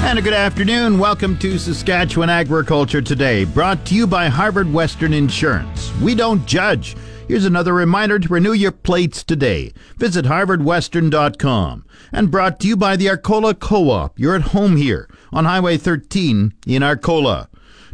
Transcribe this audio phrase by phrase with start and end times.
[0.00, 0.98] And a good afternoon.
[0.98, 5.92] Welcome to Saskatchewan Agriculture Today, brought to you by Harvard Western Insurance.
[6.00, 6.96] We don't judge.
[7.26, 9.74] Here's another reminder to renew your plates today.
[9.98, 11.84] Visit harvardwestern.com.
[12.10, 14.18] And brought to you by the Arcola Co-op.
[14.18, 17.50] You're at home here on Highway 13 in Arcola.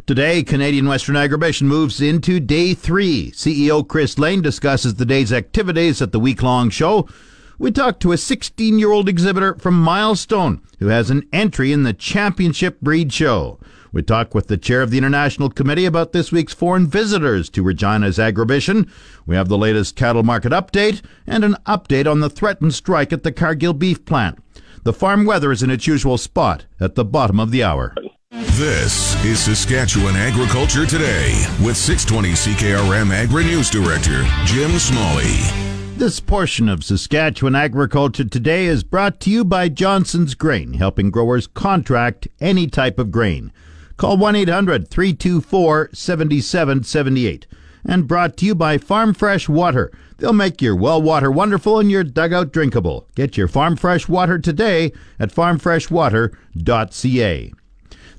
[0.07, 3.31] Today, Canadian Western Agribition moves into day three.
[3.31, 7.09] CEO Chris Lane discusses the day's activities at the week-long show.
[7.57, 11.83] We talk to a 16 year old exhibitor from Milestone who has an entry in
[11.83, 13.59] the Championship Breed Show.
[13.93, 17.63] We talk with the chair of the International Committee about this week's foreign visitors to
[17.63, 18.89] Regina's Agribition.
[19.25, 23.23] We have the latest cattle market update and an update on the threatened strike at
[23.23, 24.37] the Cargill beef plant.
[24.83, 27.95] The farm weather is in its usual spot at the bottom of the hour.
[28.31, 35.64] This is Saskatchewan Agriculture Today with 620 CKRM Agri News Director Jim Smalley.
[35.97, 41.47] This portion of Saskatchewan Agriculture Today is brought to you by Johnson's Grain, helping growers
[41.47, 43.53] contract any type of grain.
[43.95, 47.47] Call 1 800 324 7778.
[47.85, 49.89] And brought to you by Farm Fresh Water.
[50.17, 53.07] They'll make your well water wonderful and your dugout drinkable.
[53.15, 57.53] Get your Farm Fresh Water today at farmfreshwater.ca.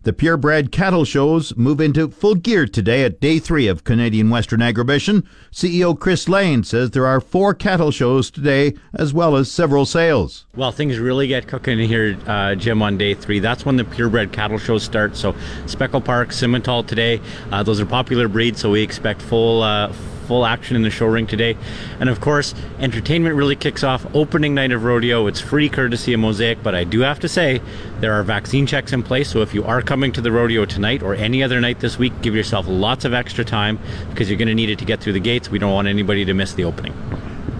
[0.06, 4.60] The purebred cattle shows move into full gear today at day three of Canadian Western
[4.60, 5.26] Agribition.
[5.50, 10.46] CEO Chris Lane says there are four cattle shows today, as well as several sales.
[10.54, 13.40] Well, things really get cooking here, uh, Jim, on day three.
[13.40, 15.16] That's when the purebred cattle shows start.
[15.16, 15.34] So,
[15.66, 19.64] Speckle Park, Simmental today, uh, those are popular breeds, so we expect full.
[19.64, 19.92] Uh,
[20.26, 21.56] full action in the show ring today.
[22.00, 25.26] And of course, entertainment really kicks off opening night of rodeo.
[25.26, 27.60] It's free courtesy of Mosaic, but I do have to say
[28.00, 29.30] there are vaccine checks in place.
[29.30, 32.12] So if you are coming to the rodeo tonight or any other night this week,
[32.22, 33.78] give yourself lots of extra time
[34.10, 35.50] because you're going to need it to get through the gates.
[35.50, 36.94] We don't want anybody to miss the opening.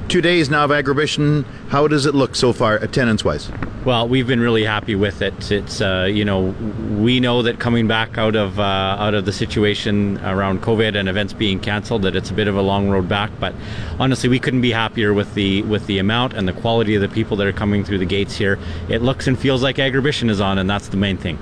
[0.09, 1.45] Two days now of Agribition.
[1.69, 3.51] How does it look so far, attendance wise?
[3.85, 5.51] Well, we've been really happy with it.
[5.51, 6.55] It's uh, you know
[7.01, 11.09] we know that coming back out of uh, out of the situation around COVID and
[11.09, 13.33] events being cancelled, that it's a bit of a long road back.
[13.41, 13.53] But
[13.99, 17.09] honestly, we couldn't be happier with the with the amount and the quality of the
[17.09, 18.61] people that are coming through the gates here.
[18.89, 21.37] It looks and feels like Agribition is on, and that's the main thing.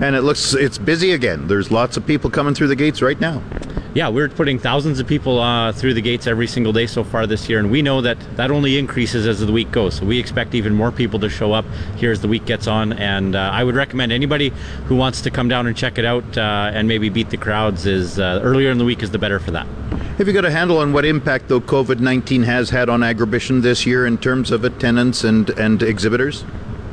[0.00, 1.46] And it looks it's busy again.
[1.46, 3.42] There's lots of people coming through the gates right now.
[3.94, 7.26] Yeah, we're putting thousands of people uh, through the gates every single day so far
[7.26, 9.94] this year, and we know that that only increases as the week goes.
[9.94, 11.64] So we expect even more people to show up
[11.96, 12.92] here as the week gets on.
[12.92, 14.50] And uh, I would recommend anybody
[14.84, 17.86] who wants to come down and check it out uh, and maybe beat the crowds
[17.86, 19.66] is uh, earlier in the week is the better for that.
[20.18, 23.62] Have you got a handle on what impact though COVID nineteen has had on Agribition
[23.62, 26.44] this year in terms of attendance and and exhibitors?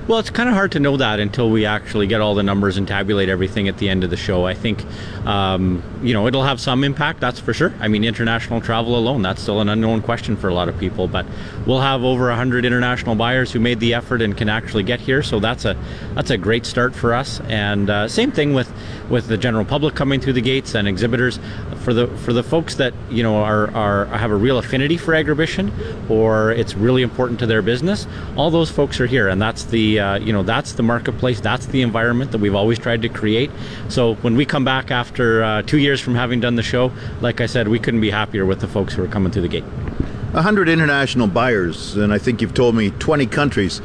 [0.07, 2.77] Well, it's kind of hard to know that until we actually get all the numbers
[2.77, 4.45] and tabulate everything at the end of the show.
[4.45, 4.85] I think,
[5.25, 7.74] um, you know, it'll have some impact, that's for sure.
[7.80, 11.08] I mean, international travel alone, that's still an unknown question for a lot of people.
[11.08, 11.26] But
[11.66, 15.24] we'll have over 100 international buyers who made the effort and can actually get here.
[15.24, 15.76] So that's a
[16.14, 17.40] that's a great start for us.
[17.48, 18.72] And uh, same thing with
[19.10, 21.40] with the general public coming through the gates and exhibitors.
[21.84, 25.14] For the for the folks that you know are, are have a real affinity for
[25.14, 25.72] agribition
[26.10, 30.00] or it's really important to their business, all those folks are here, and that's the
[30.00, 33.50] uh, you know that's the marketplace, that's the environment that we've always tried to create.
[33.90, 36.91] So when we come back after uh, two years from having done the show,
[37.22, 39.47] like I said, we couldn't be happier with the folks who are coming through the
[39.47, 39.63] gate.
[39.63, 43.81] 100 international buyers, and I think you've told me 20 countries.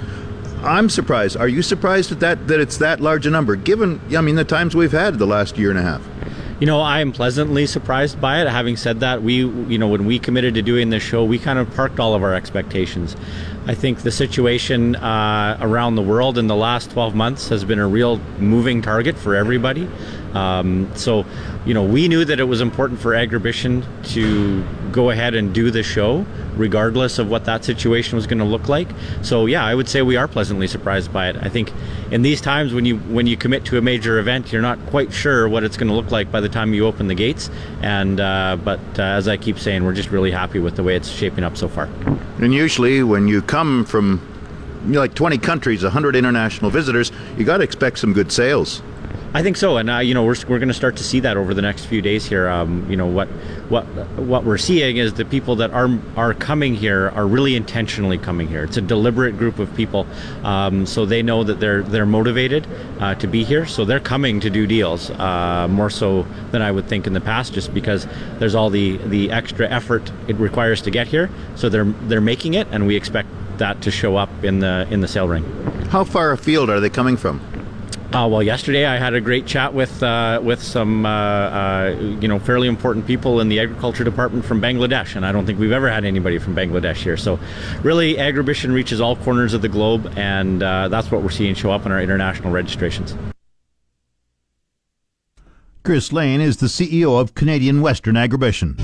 [0.62, 1.36] I'm surprised.
[1.36, 4.44] Are you surprised at that that it's that large a number, given I mean the
[4.44, 6.02] times we've had the last year and a half?
[6.60, 8.46] You know, I am pleasantly surprised by it.
[8.46, 11.58] Having said that, we, you know, when we committed to doing this show, we kind
[11.58, 13.16] of parked all of our expectations.
[13.66, 17.78] I think the situation uh, around the world in the last 12 months has been
[17.78, 19.88] a real moving target for everybody.
[20.34, 21.24] Um, so,
[21.64, 23.82] you know, we knew that it was important for Agribition
[24.12, 24.62] to
[24.92, 28.68] go ahead and do the show, regardless of what that situation was going to look
[28.68, 28.88] like.
[29.22, 31.36] So, yeah, I would say we are pleasantly surprised by it.
[31.36, 31.72] I think
[32.10, 35.12] in these times, when you when you commit to a major event, you're not quite
[35.12, 37.50] sure what it's going to look like by the time you open the gates.
[37.82, 40.96] And uh, but uh, as I keep saying, we're just really happy with the way
[40.96, 41.88] it's shaping up so far.
[42.40, 44.26] And usually, when you come from
[44.84, 48.82] you know, like 20 countries, 100 international visitors, you got to expect some good sales.
[49.32, 51.36] I think so, and uh, you know we're, we're going to start to see that
[51.36, 52.48] over the next few days here.
[52.48, 53.28] Um, you know what
[53.68, 53.84] what
[54.18, 58.48] what we're seeing is the people that are are coming here are really intentionally coming
[58.48, 58.64] here.
[58.64, 60.04] It's a deliberate group of people,
[60.42, 62.66] um, so they know that they're they're motivated
[62.98, 63.66] uh, to be here.
[63.66, 67.20] So they're coming to do deals uh, more so than I would think in the
[67.20, 68.08] past, just because
[68.40, 71.30] there's all the the extra effort it requires to get here.
[71.54, 73.28] So they're they're making it, and we expect
[73.58, 75.44] that to show up in the in the sale ring.
[75.90, 77.40] How far afield are they coming from?
[78.12, 82.26] Uh, well, yesterday I had a great chat with uh, with some uh, uh, you
[82.26, 85.70] know fairly important people in the agriculture department from Bangladesh, and I don't think we've
[85.70, 87.16] ever had anybody from Bangladesh here.
[87.16, 87.38] So,
[87.82, 91.70] really, Agribition reaches all corners of the globe, and uh, that's what we're seeing show
[91.70, 93.14] up in our international registrations.
[95.84, 98.76] Chris Lane is the CEO of Canadian Western Agribition.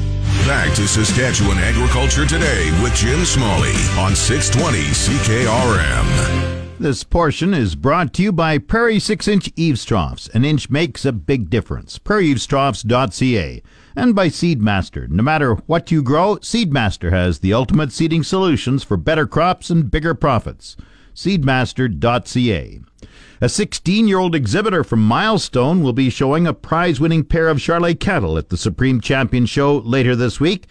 [0.46, 6.55] Back to Saskatchewan Agriculture Today with Jim Smalley on 620 CKRM.
[6.78, 10.28] This portion is brought to you by Prairie 6 inch eaves troughs.
[10.34, 11.98] An inch makes a big difference.
[11.98, 13.62] PrairieEavesTroughs.ca.
[13.96, 15.08] And by Seedmaster.
[15.08, 19.90] No matter what you grow, Seedmaster has the ultimate seeding solutions for better crops and
[19.90, 20.76] bigger profits.
[21.14, 22.80] Seedmaster.ca.
[23.40, 27.56] A 16 year old exhibitor from Milestone will be showing a prize winning pair of
[27.56, 30.66] Charolais cattle at the Supreme Champion Show later this week.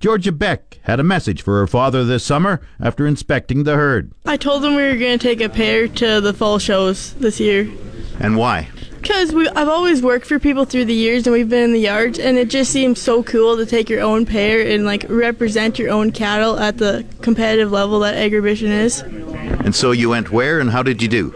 [0.00, 4.10] Georgia Beck had a message for her father this summer after inspecting the herd.
[4.24, 7.38] I told him we were going to take a pair to the fall shows this
[7.38, 7.70] year.
[8.18, 8.70] And why?
[9.02, 12.18] Because I've always worked for people through the years and we've been in the yards,
[12.18, 15.90] and it just seems so cool to take your own pair and like represent your
[15.90, 19.00] own cattle at the competitive level that Agribition is.
[19.00, 21.34] And so you went where and how did you do?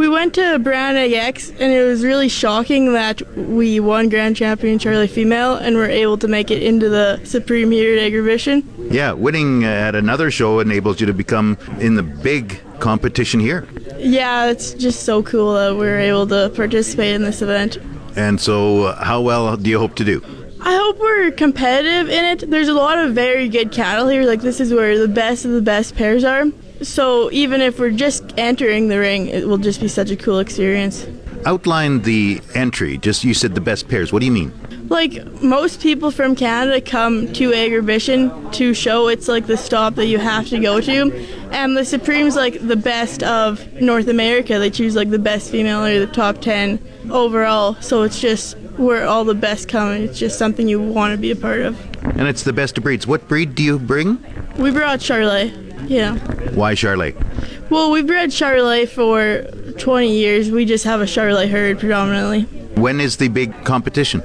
[0.00, 4.34] We went to Brown Egg X, and it was really shocking that we won Grand
[4.34, 8.64] Champion Charolais Female and were able to make it into the Supreme here at Agribition.
[8.90, 13.68] Yeah, winning at another show enables you to become in the big competition here.
[13.98, 17.76] Yeah, it's just so cool that we were able to participate in this event.
[18.16, 20.24] And so, uh, how well do you hope to do?
[20.62, 22.50] I hope we're competitive in it.
[22.50, 24.22] There's a lot of very good cattle here.
[24.22, 26.46] Like, this is where the best of the best pairs are.
[26.82, 30.38] So even if we're just entering the ring, it will just be such a cool
[30.38, 31.06] experience.
[31.46, 32.98] Outline the entry.
[32.98, 34.12] Just you said the best pairs.
[34.12, 34.52] What do you mean?
[34.88, 40.06] Like most people from Canada come to Agribition to show it's like the stop that
[40.06, 41.12] you have to go to,
[41.52, 44.58] and the Supreme's like the best of North America.
[44.58, 47.76] They choose like the best female or the top ten overall.
[47.80, 49.92] So it's just where all the best come.
[49.92, 51.78] It's just something you want to be a part of.
[52.18, 53.06] And it's the best of breeds.
[53.06, 54.18] What breed do you bring?
[54.58, 55.69] We brought Charolais.
[55.90, 56.14] Yeah.
[56.54, 57.16] Why Charolais?
[57.68, 59.42] Well, we've bred Charolais for
[59.72, 60.48] 20 years.
[60.48, 62.42] We just have a Charolais herd predominantly.
[62.80, 64.22] When is the big competition?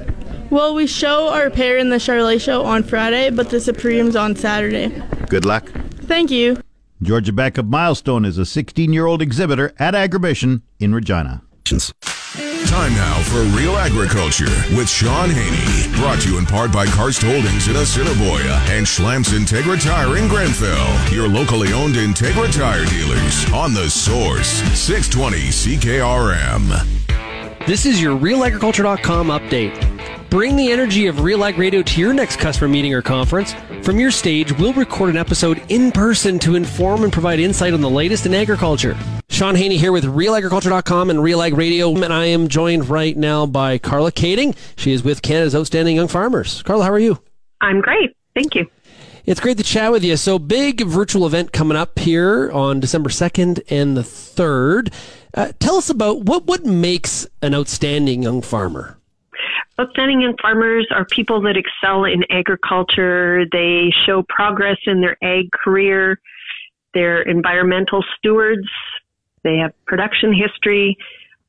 [0.50, 4.36] Well, we show our pair in the Charolais show on Friday, but the Supreme's on
[4.36, 5.02] Saturday.
[5.28, 5.68] Good luck.
[6.02, 6.56] Thank you.
[7.02, 11.42] Georgia Beck of Milestone is a 16 year old exhibitor at Agribition in Regina.
[12.66, 15.96] Time now for Real Agriculture with Shaun Haney.
[15.98, 20.28] Brought to you in part by Karst Holdings in Assiniboia and Schlamps Integra Tire in
[20.28, 21.12] Grenfell.
[21.12, 26.95] Your locally owned Integra Tire dealers on the source 620 CKRM.
[27.66, 30.30] This is your RealAgriculture.com update.
[30.30, 33.54] Bring the energy of Real Ag Radio to your next customer meeting or conference.
[33.82, 37.80] From your stage, we'll record an episode in person to inform and provide insight on
[37.80, 38.96] the latest in agriculture.
[39.30, 43.46] Shaun Haney here with RealAgriculture.com and Real Ag Radio, and I am joined right now
[43.46, 44.56] by Carla Kading.
[44.76, 46.62] She is with Canada's Outstanding Young Farmers.
[46.62, 47.18] Carla, how are you?
[47.62, 48.16] I'm great.
[48.36, 48.68] Thank you.
[49.24, 50.16] It's great to chat with you.
[50.16, 54.92] So, big virtual event coming up here on December 2nd and the 3rd.
[55.36, 58.96] Uh, tell us about what, what makes an outstanding young farmer?
[59.78, 63.44] Outstanding young farmers are people that excel in agriculture.
[63.52, 66.18] They show progress in their ag career.
[66.94, 68.66] They're environmental stewards.
[69.44, 70.96] They have production history,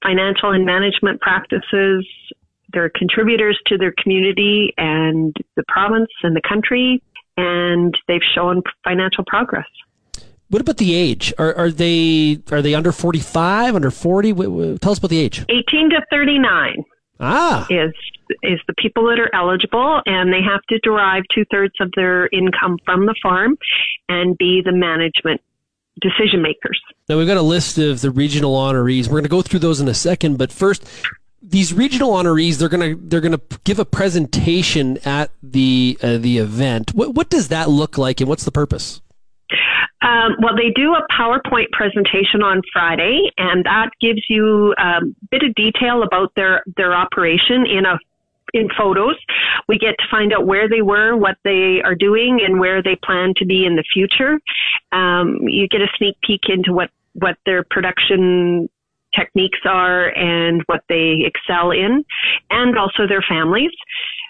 [0.04, 2.06] financial and management practices.
[2.74, 7.02] They're contributors to their community and the province and the country,
[7.38, 9.66] and they've shown financial progress.
[10.50, 11.34] What about the age?
[11.38, 14.34] Are, are they are they under forty five, under forty?
[14.34, 15.46] Tell us about the age.
[15.50, 16.84] Eighteen to thirty nine.
[17.20, 17.92] Ah, is
[18.44, 22.28] is the people that are eligible, and they have to derive two thirds of their
[22.28, 23.58] income from the farm,
[24.08, 25.42] and be the management
[26.00, 26.80] decision makers.
[27.10, 29.08] Now we've got a list of the regional honorees.
[29.08, 30.88] We're going to go through those in a second, but first,
[31.42, 36.18] these regional honorees they're going to they're going to give a presentation at the uh,
[36.18, 36.94] the event.
[36.94, 39.02] What what does that look like, and what's the purpose?
[40.02, 45.16] Um, well, they do a PowerPoint presentation on Friday, and that gives you a um,
[45.32, 47.98] bit of detail about their their operation in a
[48.54, 49.16] in photos.
[49.68, 52.96] We get to find out where they were, what they are doing, and where they
[52.96, 54.40] plan to be in the future.
[54.92, 58.70] Um, you get a sneak peek into what what their production
[59.16, 62.06] techniques are and what they excel in,
[62.52, 63.72] and also their families.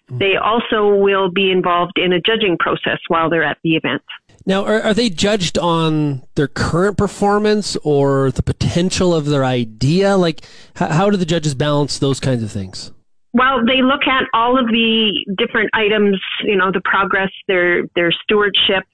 [0.09, 0.19] Mm-hmm.
[0.19, 4.01] They also will be involved in a judging process while they're at the event.
[4.47, 10.15] Now, are, are they judged on their current performance or the potential of their idea?
[10.15, 10.41] Like,
[10.75, 12.93] how, how do the judges balance those kinds of things?
[13.33, 18.09] Well, they look at all of the different items, you know, the progress, their their
[18.23, 18.85] stewardship,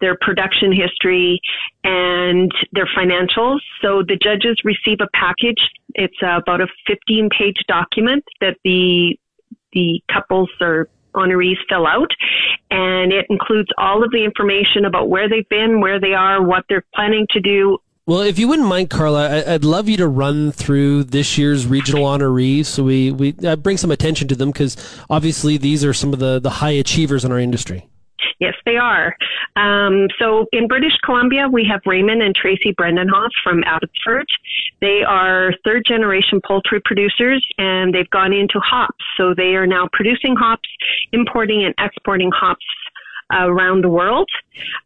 [0.00, 1.40] their production history,
[1.82, 3.58] and their financials.
[3.82, 5.60] So the judges receive a package.
[5.96, 9.18] It's about a 15 page document that the
[9.72, 12.10] the couples or honorees fill out
[12.70, 16.64] and it includes all of the information about where they've been, where they are, what
[16.68, 20.50] they're planning to do, well, if you wouldn't mind, Carla, I'd love you to run
[20.50, 24.76] through this year's regional honorees so we, we uh, bring some attention to them because
[25.08, 27.89] obviously these are some of the, the high achievers in our industry.
[28.38, 29.16] Yes, they are.
[29.56, 34.26] Um, so in British Columbia, we have Raymond and Tracy Brendenhoff from Abbotsford.
[34.80, 39.04] They are third generation poultry producers and they've gone into hops.
[39.16, 40.68] So they are now producing hops,
[41.12, 42.64] importing and exporting hops
[43.32, 44.28] around the world.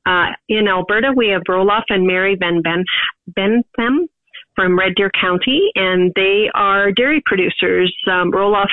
[0.06, 2.84] Uh, in Alberta, we have Roloff and Mary Van ben-
[3.28, 4.08] Bentham
[4.54, 7.94] from Red Deer County, and they are dairy producers.
[8.06, 8.70] Um, Roloff's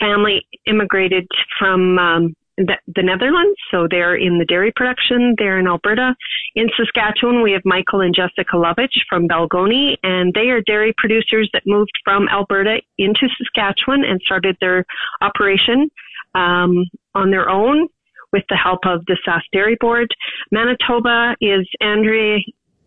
[0.00, 1.26] family immigrated
[1.58, 5.34] from um, the, the, Netherlands, so they're in the dairy production.
[5.38, 6.14] They're in Alberta.
[6.54, 11.50] In Saskatchewan, we have Michael and Jessica Lovich from Balgonie, and they are dairy producers
[11.52, 14.84] that moved from Alberta into Saskatchewan and started their
[15.20, 15.90] operation
[16.34, 16.84] um,
[17.14, 17.88] on their own
[18.32, 20.08] with the help of the Sask Dairy Board.
[20.50, 22.38] Manitoba is Andrew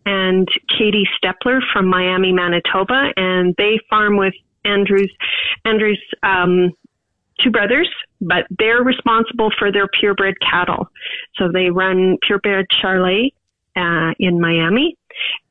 [0.04, 0.48] and
[0.78, 4.34] Katie Stepler from Miami, Manitoba, and they farm with
[4.64, 5.12] Andrew's
[5.64, 6.70] Andrew's um,
[7.42, 7.88] two brothers,
[8.20, 10.88] but they're responsible for their purebred cattle.
[11.36, 13.32] So they run purebred Charolais
[13.76, 14.96] uh, in Miami,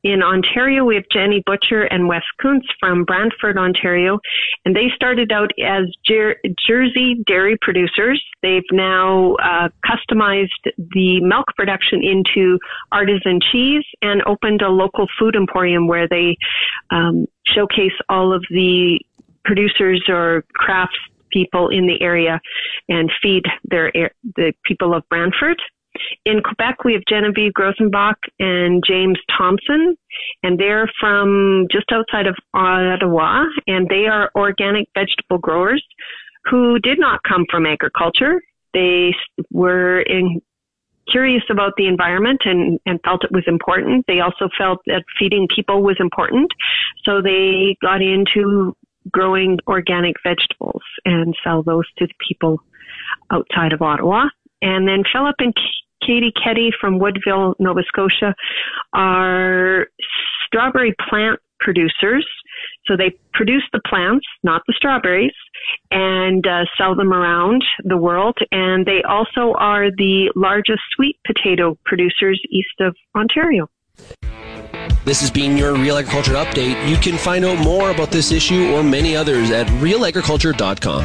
[0.04, 4.20] in Ontario, we have Jenny Butcher and Wes Kuntz from Brantford, Ontario,
[4.64, 8.24] and they started out as Jer- Jersey dairy producers.
[8.42, 12.58] They've now uh, customized the milk production into
[12.92, 16.38] artisan cheese and opened a local food emporium where they
[16.92, 19.00] um, showcase all of the
[19.44, 20.98] producers or crafts
[21.38, 22.40] people in the area
[22.90, 23.92] and feed their
[24.36, 25.58] the people of Brantford.
[26.26, 29.96] In Quebec, we have Genevieve Grosenbach and James Thompson,
[30.44, 35.84] and they're from just outside of Ottawa, and they are organic vegetable growers
[36.46, 38.42] who did not come from agriculture.
[38.74, 39.16] They
[39.52, 40.40] were in,
[41.10, 44.06] curious about the environment and, and felt it was important.
[44.08, 46.52] They also felt that feeding people was important,
[47.06, 48.76] so they got into
[49.12, 52.62] growing organic vegetables and sell those to the people
[53.32, 54.26] outside of Ottawa.
[54.62, 55.54] And then Philip and
[56.02, 58.34] Katie Keddy from Woodville, Nova Scotia,
[58.94, 59.88] are
[60.46, 62.28] strawberry plant producers.
[62.86, 65.34] So they produce the plants, not the strawberries,
[65.92, 68.38] and uh, sell them around the world.
[68.52, 73.70] And they also are the largest sweet potato producers east of Ontario.
[75.08, 76.86] This has been your Real Agriculture Update.
[76.86, 81.02] You can find out more about this issue or many others at realagriculture.com.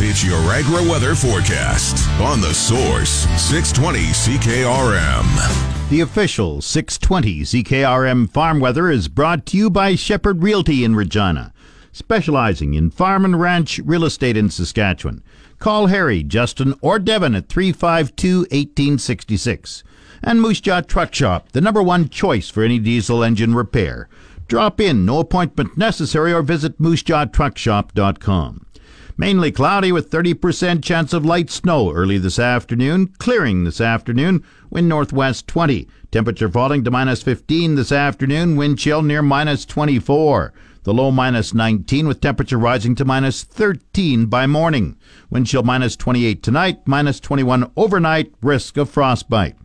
[0.00, 5.90] It's your agri weather forecast on the source 620 CKRM.
[5.90, 11.52] The official 620 CKRM farm weather is brought to you by Shepherd Realty in Regina,
[11.90, 15.24] specializing in farm and ranch real estate in Saskatchewan.
[15.58, 19.82] Call Harry, Justin, or Devin at 352 1866.
[20.22, 24.08] And Moose Jaw Truck Shop, the number one choice for any diesel engine repair.
[24.48, 28.66] Drop in, no appointment necessary, or visit moosejawtruckshop.com.
[29.20, 34.88] Mainly cloudy with 30% chance of light snow early this afternoon, clearing this afternoon, wind
[34.88, 35.88] northwest 20.
[36.12, 40.54] Temperature falling to minus 15 this afternoon, wind chill near minus 24.
[40.84, 44.96] The low minus 19 with temperature rising to minus 13 by morning.
[45.28, 49.56] Wind chill minus 28 tonight, minus 21 overnight, risk of frostbite.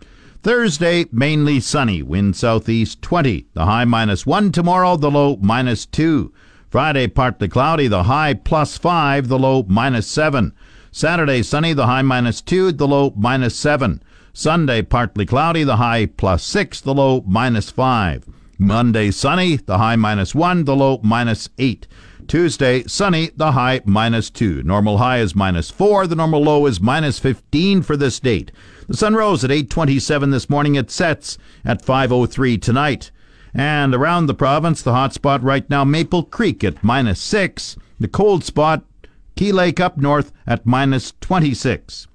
[0.43, 3.45] Thursday, mainly sunny, wind southeast 20.
[3.53, 6.33] The high minus 1 tomorrow, the low minus 2.
[6.69, 10.53] Friday, partly cloudy, the high plus 5, the low minus 7.
[10.91, 14.03] Saturday, sunny, the high minus 2, the low minus 7.
[14.33, 18.25] Sunday, partly cloudy, the high plus 6, the low minus 5.
[18.57, 21.87] Monday, sunny, the high minus 1, the low minus 8.
[22.27, 24.63] Tuesday, sunny, the high minus 2.
[24.63, 28.51] Normal high is minus 4, the normal low is minus 15 for this date.
[28.87, 30.75] The sun rose at 8:27 this morning.
[30.75, 33.11] It sets at 5:03 tonight.
[33.53, 37.77] And around the province, the hot spot right now, Maple Creek at minus 6.
[37.99, 38.83] The cold spot,
[39.35, 42.07] Key Lake up north at minus 26.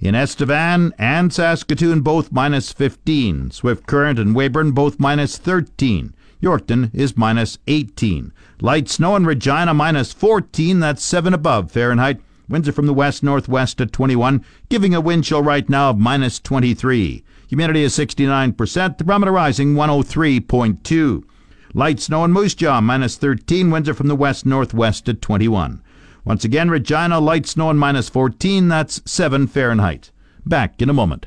[0.00, 3.50] In Estevan and Saskatoon, both minus 15.
[3.50, 6.12] Swift Current and Weyburn, both minus 13.
[6.42, 8.32] Yorkton is minus 18.
[8.64, 10.80] Light snow in Regina, minus 14.
[10.80, 12.22] That's 7 above Fahrenheit.
[12.48, 15.98] Winds are from the west northwest at 21, giving a wind chill right now of
[15.98, 17.22] minus 23.
[17.48, 18.96] Humidity is 69%.
[18.96, 21.24] The barometer rising 103.2.
[21.74, 23.70] Light snow in Moose Jaw, minus 13.
[23.70, 25.82] Winds are from the west northwest at 21.
[26.24, 28.68] Once again, Regina, light snow and minus 14.
[28.68, 30.10] That's 7 Fahrenheit.
[30.46, 31.26] Back in a moment.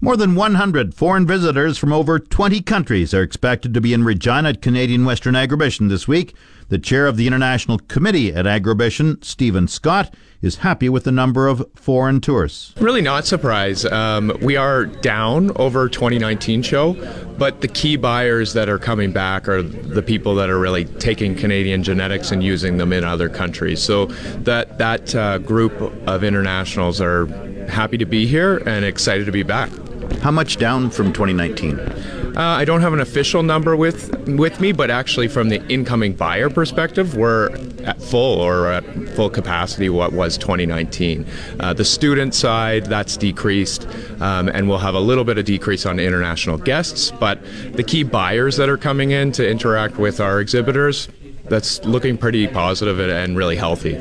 [0.00, 4.50] More than 100 foreign visitors from over 20 countries are expected to be in Regina
[4.50, 6.34] at Canadian Western Agribition this week.
[6.68, 11.48] The chair of the International Committee at Agribition, Stephen Scott, is happy with the number
[11.48, 12.74] of foreign tourists.
[12.80, 13.86] Really not surprised.
[13.86, 16.92] Um, we are down over 2019 show,
[17.38, 21.34] but the key buyers that are coming back are the people that are really taking
[21.34, 23.82] Canadian genetics and using them in other countries.
[23.82, 24.06] So
[24.44, 25.72] that that uh, group
[26.06, 27.26] of internationals are
[27.68, 29.70] happy to be here and excited to be back.
[30.20, 31.78] How much down from 2019?
[31.78, 36.12] Uh, I don't have an official number with with me, but actually from the incoming
[36.12, 37.50] buyer perspective, we're
[37.84, 41.26] at full or at full capacity what was 2019.
[41.58, 43.88] Uh, the student side that's decreased,
[44.20, 47.10] um, and we'll have a little bit of decrease on international guests.
[47.10, 47.40] But
[47.72, 51.08] the key buyers that are coming in to interact with our exhibitors,
[51.44, 53.96] that's looking pretty positive and really healthy.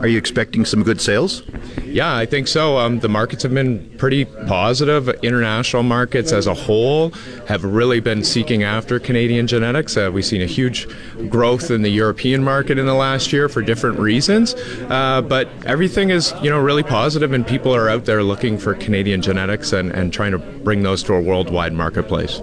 [0.00, 1.42] Are you expecting some good sales?
[1.84, 2.78] Yeah, I think so.
[2.78, 5.08] Um, the markets have been pretty positive.
[5.22, 7.10] International markets as a whole
[7.46, 9.98] have really been seeking after Canadian genetics.
[9.98, 10.88] Uh, we've seen a huge
[11.28, 14.54] growth in the European market in the last year for different reasons,
[14.88, 18.74] uh, but everything is you know really positive, and people are out there looking for
[18.74, 22.40] Canadian genetics and, and trying to bring those to a worldwide marketplace.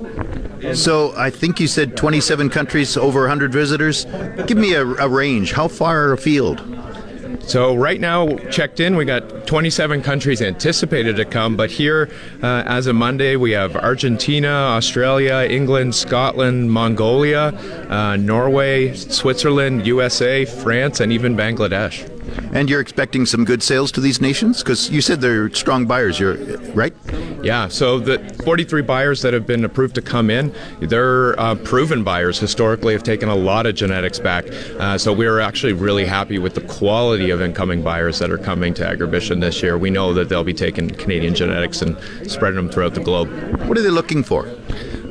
[0.74, 4.06] So I think you said 27 countries, over 100 visitors.
[4.46, 5.54] Give me a, a range.
[5.54, 6.76] How far afield?
[7.48, 12.10] So right now, checked in, we got 27 countries anticipated to come, but here,
[12.44, 17.54] uh, as of Monday, we have Argentina, Australia, England, Scotland, Mongolia,
[17.89, 22.17] uh, Norway, Switzerland, USA, France, and even Bangladesh.
[22.54, 24.64] And you're expecting some good sales to these nations?
[24.64, 26.36] Because you said they're strong buyers, you're
[26.74, 26.94] right?
[27.44, 32.04] Yeah, so the 43 buyers that have been approved to come in, they're uh, proven
[32.04, 34.46] buyers historically, have taken a lot of genetics back.
[34.80, 38.74] Uh, so we're actually really happy with the quality of incoming buyers that are coming
[38.76, 39.78] to Agribition this year.
[39.78, 41.98] We know that they'll be taking Canadian genetics and
[42.30, 43.30] spreading them throughout the globe.
[43.68, 44.48] What are they looking for?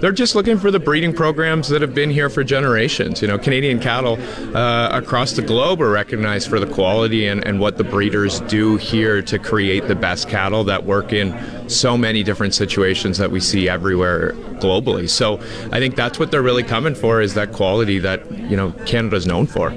[0.00, 3.22] They're just looking for the breeding programs that have been here for generations.
[3.22, 4.18] You know, Canadian cattle
[4.56, 8.76] uh, across the globe are recognized for the quality and, and what the breeders do
[8.76, 13.40] here to create the best cattle that work in so many different situations that we
[13.40, 15.08] see everywhere globally.
[15.08, 15.38] So
[15.72, 19.26] I think that's what they're really coming for is that quality that, you know, Canada's
[19.26, 19.70] known for.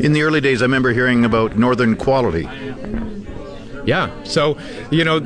[0.00, 2.48] In the early days, I remember hearing about northern quality.
[3.84, 4.10] Yeah.
[4.24, 4.58] So,
[4.90, 5.20] you know,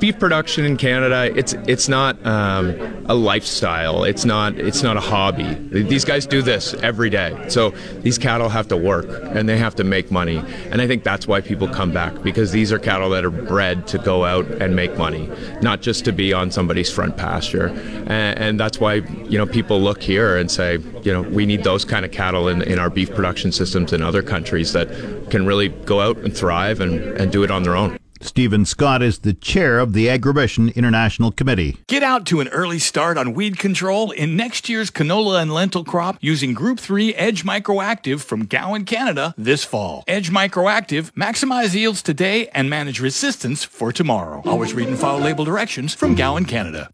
[0.00, 2.70] beef production in Canada, it's it's not um,
[3.06, 4.04] a lifestyle.
[4.04, 5.54] It's not it's not a hobby.
[5.70, 7.36] These guys do this every day.
[7.48, 10.42] So these cattle have to work and they have to make money.
[10.70, 13.86] And I think that's why people come back because these are cattle that are bred
[13.88, 15.30] to go out and make money,
[15.62, 17.68] not just to be on somebody's front pasture.
[18.06, 21.64] And, and that's why you know people look here and say, you know, we need
[21.64, 24.88] those kind of cattle in, in our beef production systems in other countries that
[25.30, 27.97] can really go out and thrive and, and do it on their own.
[28.20, 31.76] Stephen Scott is the chair of the Agribition International Committee.
[31.86, 35.84] Get out to an early start on weed control in next year's canola and lentil
[35.84, 40.04] crop using Group 3 Edge Microactive from Gowan, Canada this fall.
[40.06, 44.42] Edge Microactive, maximize yields today and manage resistance for tomorrow.
[44.44, 46.90] Always read and follow label directions from Gowan, Canada.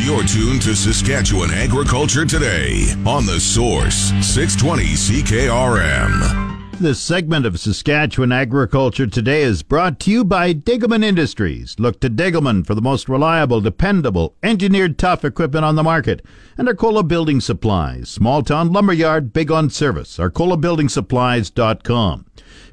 [0.00, 6.47] You're tuned to Saskatchewan Agriculture Today on The Source, 620 CKRM.
[6.80, 11.74] This segment of Saskatchewan Agriculture Today is brought to you by Degelman Industries.
[11.76, 16.24] Look to Degelman for the most reliable, dependable, engineered tough equipment on the market.
[16.56, 20.18] And Arcola Building Supplies, small town lumberyard, big on service.
[20.18, 22.26] ArcolaBuildingSupplies.com.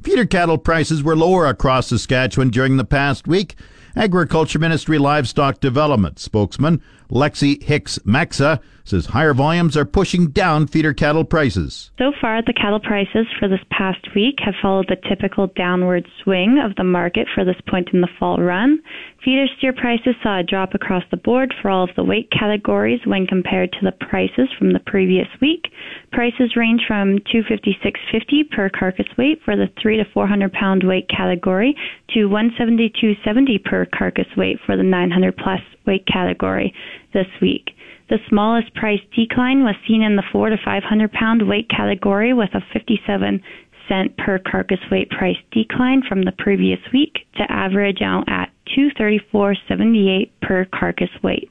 [0.03, 3.55] Feeder cattle prices were lower across Saskatchewan during the past week.
[3.95, 10.93] Agriculture Ministry Livestock Development spokesman Lexi Hicks Maxa says higher volumes are pushing down feeder
[10.93, 11.89] cattle prices.
[11.97, 16.61] So far, the cattle prices for this past week have followed the typical downward swing
[16.63, 18.79] of the market for this point in the fall run.
[19.23, 23.01] Feeder steer prices saw a drop across the board for all of the weight categories
[23.05, 25.65] when compared to the prices from the previous week.
[26.11, 31.75] Prices range from 256.50 per carcass weight for the 3 to 400 pound weight category
[32.13, 36.73] to 172.70 per carcass weight for the 900 plus weight category
[37.13, 37.71] this week.
[38.09, 42.53] The smallest price decline was seen in the 4 to 500 pound weight category with
[42.53, 43.41] a 57
[43.87, 50.29] cent per carcass weight price decline from the previous week to average out at 234.78
[50.41, 51.49] per carcass weight.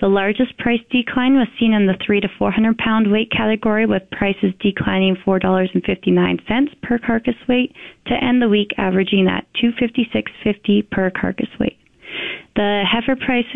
[0.00, 4.02] The largest price decline was seen in the 3 to 400 pound weight category with
[4.10, 7.74] prices declining $4.59 per carcass weight
[8.06, 11.78] to end the week averaging at 256.50 per carcass weight.
[12.56, 13.46] The heifer price,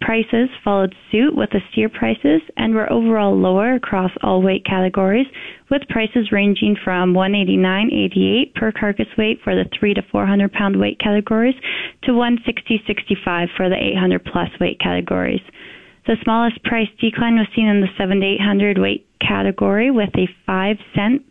[0.00, 5.26] prices followed suit with the steer prices and were overall lower across all weight categories,
[5.70, 10.98] with prices ranging from 189.88 per carcass weight for the 3 to 400 pound weight
[11.00, 11.54] categories
[12.02, 15.40] to 160.65 for the 800 plus weight categories.
[16.06, 20.28] The smallest price decline was seen in the 7 to 800 weight category with a
[20.44, 21.22] 5 cent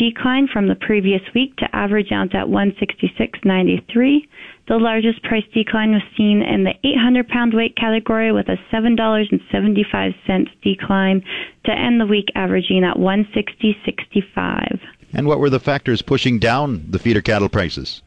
[0.00, 4.26] decline from the previous week to average out at 166.93.
[4.66, 10.48] The largest price decline was seen in the 800 pound weight category with a $7.75
[10.62, 11.22] decline
[11.64, 14.80] to end the week averaging at 160.65.
[15.12, 18.00] And what were the factors pushing down the feeder cattle prices?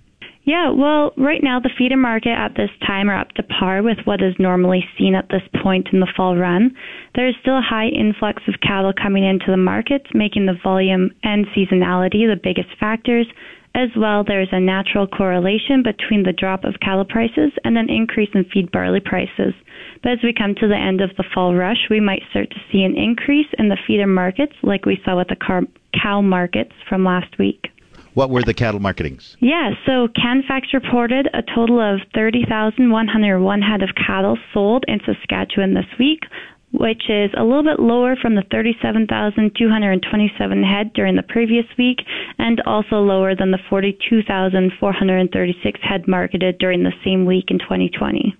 [0.45, 3.99] Yeah, well, right now the feeder market at this time are up to par with
[4.03, 6.75] what is normally seen at this point in the fall run.
[7.15, 11.11] There is still a high influx of cattle coming into the market, making the volume
[11.23, 13.25] and seasonality the biggest factors.
[13.73, 17.89] As well, there is a natural correlation between the drop of cattle prices and an
[17.89, 19.53] increase in feed barley prices.
[20.03, 22.61] But as we come to the end of the fall rush, we might start to
[22.69, 25.63] see an increase in the feeder markets like we saw with the car-
[25.99, 27.72] cow markets from last week.
[28.13, 29.35] What were the cattle marketings?
[29.39, 35.87] Yeah, so Canfax reported a total of 30,101 head of cattle sold in Saskatchewan this
[35.97, 36.19] week,
[36.71, 42.03] which is a little bit lower from the 37,227 head during the previous week
[42.37, 48.35] and also lower than the 42,436 head marketed during the same week in 2020.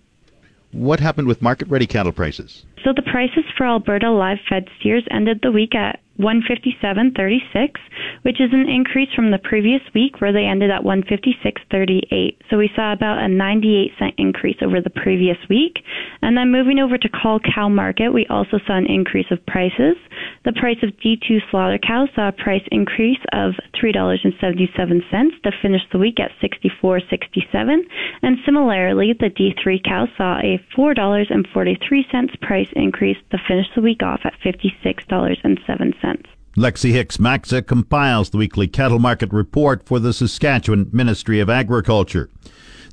[0.72, 2.66] What happened with market ready cattle prices?
[2.84, 7.74] So the prices for Alberta live fed steers ended the week at 157.36,
[8.22, 12.38] which is an increase from the previous week where they ended at 156.38.
[12.50, 15.80] So we saw about a 98 cent increase over the previous week.
[16.22, 19.98] And then moving over to cull cow market, we also saw an increase of prices.
[20.46, 25.98] The price of D2 slaughter cows saw a price increase of $3.77 to finish the
[25.98, 27.80] week at 64.67.
[28.22, 34.22] And similarly, the D3 cow saw a $4.43 price increase to finish the week off
[34.24, 36.26] at $56.07.
[36.56, 42.30] Lexi Hicks Maxa compiles the weekly cattle market report for the Saskatchewan Ministry of Agriculture.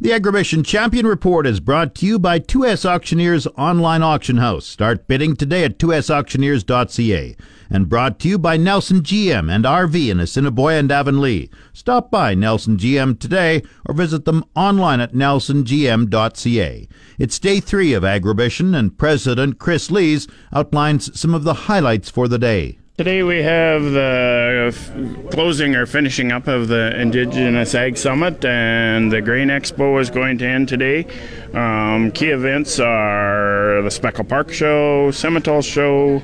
[0.03, 4.65] The Agribition Champion Report is brought to you by 2S Auctioneers Online Auction House.
[4.65, 7.37] Start bidding today at 2sauctioneers.ca.
[7.69, 11.51] And brought to you by Nelson GM and RV in Assiniboia and Avonlea.
[11.75, 16.89] Stop by Nelson GM today or visit them online at nelsongm.ca.
[17.19, 22.27] It's day three of Agribition and President Chris Lees outlines some of the highlights for
[22.27, 22.80] the day.
[23.01, 29.11] Today we have the f- closing or finishing up of the Indigenous Ag Summit, and
[29.11, 31.07] the Grain Expo is going to end today.
[31.55, 36.23] Um, key events are the Speckle Park Show, Simmental Show,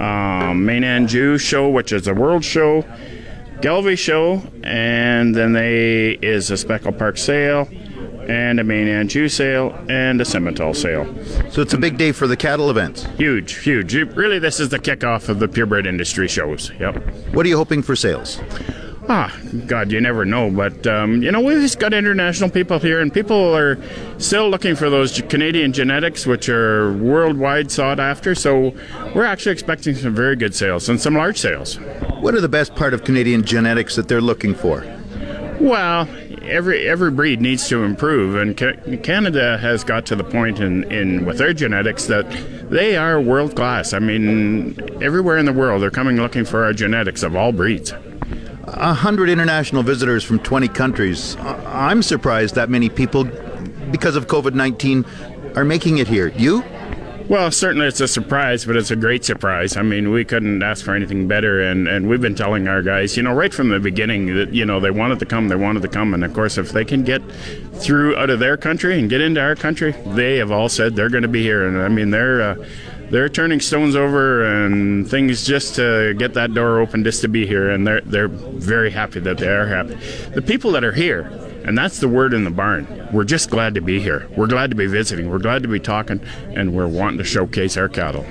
[0.00, 2.82] um, Maine-Anjou Show, which is a world show,
[3.60, 7.68] Gelbvieh Show, and then they is a Speckle Park sale
[8.28, 11.06] and a Maine-Anjou sale and a Simmental sale.
[11.50, 13.04] So it's a big day for the cattle events.
[13.16, 13.94] Huge, huge.
[13.94, 16.70] Really, this is the kickoff of the purebred industry shows.
[16.78, 16.96] Yep.
[17.34, 18.40] What are you hoping for sales?
[19.06, 20.50] Ah, God, you never know.
[20.50, 23.78] But, um, you know, we've just got international people here, and people are
[24.16, 28.34] still looking for those Canadian genetics, which are worldwide sought after.
[28.34, 28.74] So
[29.14, 31.78] we're actually expecting some very good sales and some large sales.
[32.20, 34.82] What are the best part of Canadian genetics that they're looking for?
[35.64, 36.06] Well,
[36.42, 40.84] every every breed needs to improve, and ca- Canada has got to the point in,
[40.92, 42.30] in with their genetics that
[42.68, 43.94] they are world class.
[43.94, 47.94] I mean, everywhere in the world they're coming looking for our genetics of all breeds.
[48.64, 51.34] A hundred international visitors from 20 countries.
[51.40, 53.24] I'm surprised that many people,
[53.90, 55.06] because of COVID 19,
[55.56, 56.28] are making it here.
[56.36, 56.62] You?
[57.26, 59.78] Well, certainly it's a surprise, but it's a great surprise.
[59.78, 63.16] I mean, we couldn't ask for anything better, and, and we've been telling our guys,
[63.16, 65.80] you know, right from the beginning that, you know, they wanted to come, they wanted
[65.82, 67.22] to come, and of course, if they can get
[67.76, 71.08] through out of their country and get into our country, they have all said they're
[71.08, 72.42] going to be here, and I mean, they're.
[72.42, 72.66] Uh,
[73.10, 77.46] they're turning stones over and things just to get that door open, just to be
[77.46, 79.94] here, and they're they're very happy that they are happy.
[80.34, 81.30] The people that are here,
[81.64, 83.08] and that's the word in the barn.
[83.12, 84.28] We're just glad to be here.
[84.36, 85.30] We're glad to be visiting.
[85.30, 86.20] We're glad to be talking,
[86.54, 88.24] and we're wanting to showcase our cattle.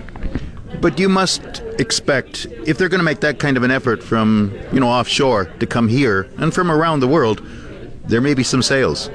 [0.82, 4.58] But you must expect, if they're going to make that kind of an effort from,
[4.72, 7.41] you know, offshore to come here and from around the world,
[8.06, 9.10] there may be some sales.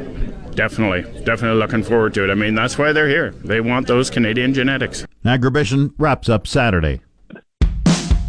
[0.55, 2.31] Definitely, definitely looking forward to it.
[2.31, 3.31] I mean, that's why they're here.
[3.31, 5.07] They want those Canadian genetics.
[5.25, 7.01] Agribition wraps up Saturday.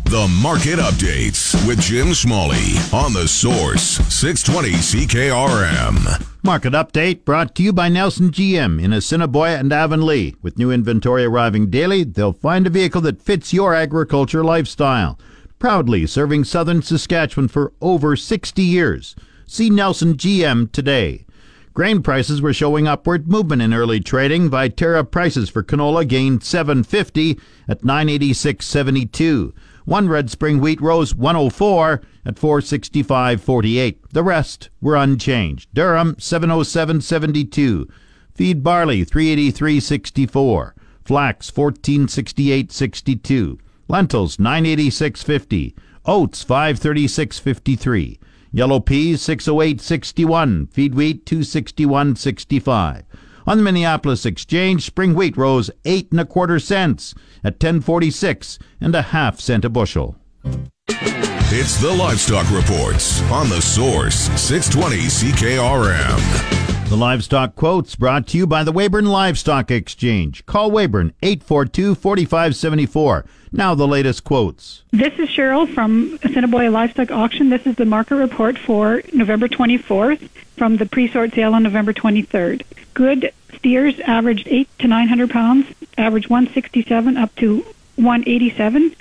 [0.10, 6.26] The Market Updates with Jim Smalley on the Source 620 CKRM.
[6.41, 10.34] Market Update brought to you by Nelson GM in Assiniboia and Avonlea.
[10.41, 15.19] With new inventory arriving daily, they'll find a vehicle that fits your agriculture lifestyle.
[15.60, 19.15] Proudly serving southern Saskatchewan for over 60 years.
[19.45, 21.28] See Nelson GM today.
[21.76, 24.50] Grain prices were showing upward movement in early trading.
[24.50, 29.54] Viterra prices for canola gained 750 at 986.72.
[29.89, 33.95] One red spring wheat rose 104 at 465.48.
[34.12, 35.73] The rest were unchanged.
[35.73, 37.89] Durum 707.72.
[38.36, 40.73] Feed barley 383.64.
[41.04, 43.58] Flax 1468.62.
[43.88, 45.73] Lentils 986.50.
[46.06, 48.19] Oats 536.53.
[48.52, 50.71] Yellow peas 608.61.
[50.71, 53.06] Feed wheat 261.65.
[53.49, 58.93] On the Minneapolis Exchange, spring wheat rose eight and a quarter cents at 1046 and
[58.93, 60.15] a half cent a bushel.
[60.45, 66.59] It's the Livestock Reports on the Source 620 CKRM.
[66.89, 70.45] The Livestock Quotes brought to you by the Weyburn Livestock Exchange.
[70.45, 73.25] Call Weyburn 842 4574.
[73.51, 74.83] Now the latest quotes.
[74.91, 77.49] This is Cheryl from Assiniboia Livestock Auction.
[77.49, 82.63] This is the market report for November 24th from the pre-sort sale on November 23rd.
[82.93, 85.67] Good steers averaged 8 to 900 pounds,
[85.98, 87.65] average 167 up to
[87.98, 88.95] 187.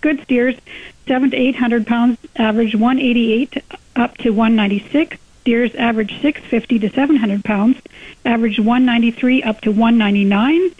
[0.00, 0.56] Good steers
[1.08, 3.62] 7 to 800 pounds, average 188
[3.96, 5.16] up to 196.
[5.40, 7.78] Steers average 650 to 700 pounds,
[8.24, 10.70] average 193 up to 199.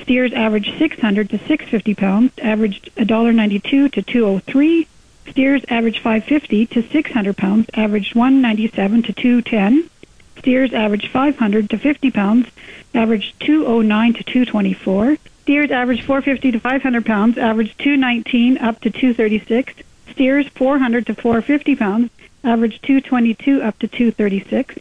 [0.00, 4.86] Steers average 600 to 650 pounds, averaged $1.92 to 203.
[5.28, 9.90] Steers average 550 to 600 pounds, averaged 197 to 210.
[10.38, 12.48] Steers average 500 to 50 pounds,
[12.94, 15.16] averaged 209 to 224.
[15.42, 19.74] Steers average 450 to 500 pounds, average 219 up to 236.
[20.10, 22.10] Steers 400 to 450 pounds,
[22.42, 24.76] average 222 up to 236.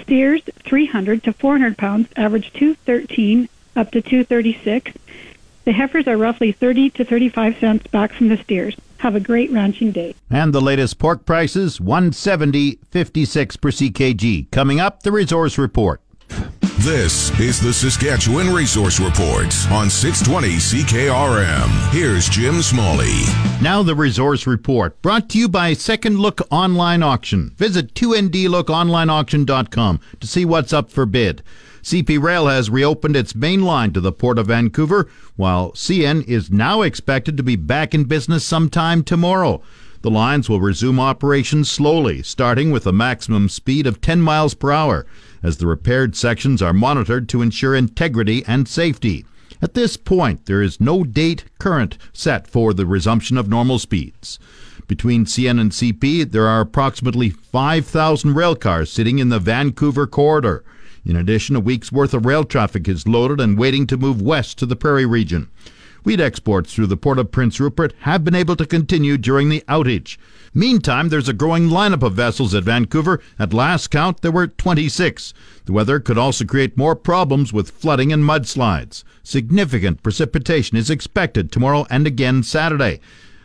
[0.00, 4.92] Steers 300 to 400 pounds, average 213 up to 236.
[5.64, 8.76] The heifers are roughly 30 to 35 cents back from the steers.
[9.02, 10.14] Have a great ranching day.
[10.30, 14.48] And the latest pork prices 170.56 per CKG.
[14.52, 16.00] Coming up, the resource report.
[16.78, 21.90] This is the Saskatchewan Resource Report on 620 CKRM.
[21.90, 23.24] Here's Jim Smalley.
[23.60, 27.50] Now the resource report, brought to you by Second Look Online Auction.
[27.56, 31.42] Visit 2ndlookonlineauction.com to see what's up for bid.
[31.82, 36.50] CP Rail has reopened its main line to the Port of Vancouver, while CN is
[36.50, 39.60] now expected to be back in business sometime tomorrow.
[40.02, 44.70] The lines will resume operations slowly, starting with a maximum speed of 10 miles per
[44.70, 45.06] hour,
[45.42, 49.24] as the repaired sections are monitored to ensure integrity and safety.
[49.60, 54.38] At this point, there is no date current set for the resumption of normal speeds.
[54.88, 60.64] Between CN and CP, there are approximately 5,000 rail cars sitting in the Vancouver corridor.
[61.04, 64.58] In addition, a week's worth of rail traffic is loaded and waiting to move west
[64.58, 65.48] to the Prairie region.
[66.04, 69.62] Wheat exports through the port of Prince Rupert have been able to continue during the
[69.68, 70.16] outage.
[70.52, 73.20] Meantime, there's a growing lineup of vessels at Vancouver.
[73.38, 75.32] At last count, there were 26.
[75.64, 79.04] The weather could also create more problems with flooding and mudslides.
[79.22, 83.00] Significant precipitation is expected tomorrow and again Saturday.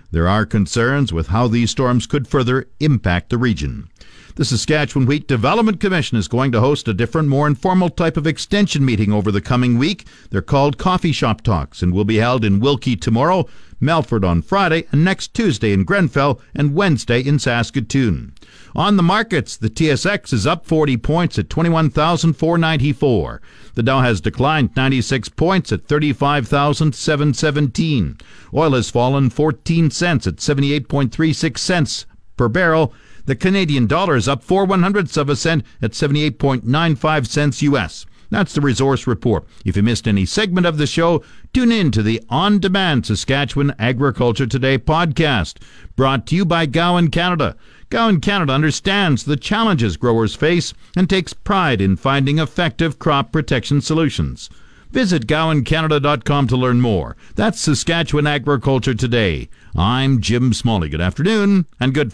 [0.10, 3.90] There are concerns with how these storms could further impact the region.
[4.38, 8.28] The Saskatchewan Wheat Development Commission is going to host a different, more informal type of
[8.28, 10.06] extension meeting over the coming week.
[10.30, 13.48] They're called Coffee Shop Talks and will be held in Wilkie tomorrow,
[13.82, 18.36] Melfort on Friday, and next Tuesday in Grenfell and Wednesday in Saskatoon.
[18.76, 23.42] On the markets, the TSX is up 40 points at 21,494.
[23.74, 28.18] The Dow has declined 96 points at 35,717.
[28.54, 32.94] Oil has fallen 14 cents at 78.36 cents per barrel.
[33.28, 38.06] The Canadian dollar is up 4 one hundredths of a cent at 78.95 cents US.
[38.30, 39.46] That's the resource report.
[39.66, 41.22] If you missed any segment of the show,
[41.54, 45.62] tune in to the on demand Saskatchewan Agriculture Today podcast,
[45.98, 47.58] brought to you by Gowan Canada.
[47.90, 53.82] Gowan Canada understands the challenges growers face and takes pride in finding effective crop protection
[53.82, 54.50] solutions.
[54.92, 57.18] Visit GowanCanada.com to learn more.
[57.36, 59.50] That's Saskatchewan Agriculture Today.
[59.76, 60.88] I'm Jim Smalley.
[60.88, 62.14] Good afternoon and good.